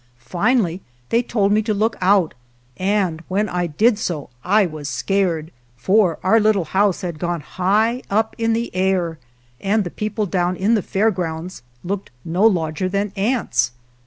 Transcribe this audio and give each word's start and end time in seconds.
Finally 0.17 0.81
they 1.09 1.21
told 1.21 1.51
me 1.51 1.61
to 1.61 1.75
look 1.75 1.95
out, 2.01 2.33
and 2.75 3.21
when 3.27 3.47
I 3.47 3.67
did 3.67 3.99
so 3.99 4.31
I 4.43 4.65
was 4.65 4.89
scared, 4.89 5.51
for 5.77 6.17
our 6.23 6.39
little 6.39 6.65
house 6.65 7.01
had 7.01 7.19
gone 7.19 7.41
high 7.41 8.01
up 8.09 8.33
in 8.39 8.53
the 8.53 8.75
air, 8.75 9.19
and 9.59 9.83
the 9.83 9.91
people 9.91 10.25
down 10.25 10.55
in 10.55 10.73
the 10.73 10.81
Fair 10.81 11.11
Grounds 11.11 11.61
looked 11.83 12.09
no 12.25 12.43
larger 12.47 12.89
than 12.89 13.13
ants. 13.15 13.73